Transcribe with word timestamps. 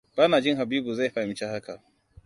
Ba 0.15 0.27
na 0.27 0.41
jin 0.41 0.57
Habibu 0.57 0.93
zai 0.93 1.09
fahimci 1.09 1.45
haka. 1.45 1.81